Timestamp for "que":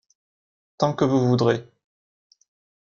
0.95-1.05